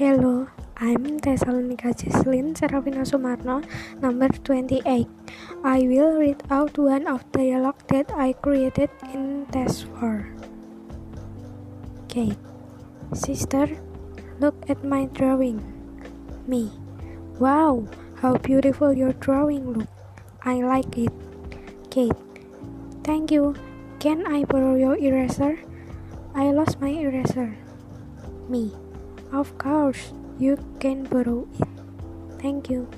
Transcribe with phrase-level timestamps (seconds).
[0.00, 0.48] Hello,
[0.80, 3.60] I'm Thessalonica Jesslyn Serafina Sumarno,
[4.00, 4.80] number 28.
[5.62, 10.24] I will read out one of the dialogue that I created in test 4.
[12.08, 12.40] Kate,
[13.12, 13.68] sister,
[14.40, 15.60] look at my drawing.
[16.48, 16.72] Me,
[17.36, 17.84] wow,
[18.24, 19.92] how beautiful your drawing look.
[20.48, 21.12] I like it.
[21.90, 22.16] Kate,
[23.04, 23.52] thank you.
[24.00, 25.60] Can I borrow your eraser?
[26.32, 27.52] I lost my eraser.
[28.48, 28.72] Me,
[29.32, 31.68] of course, you can borrow it.
[32.40, 32.88] Thank you.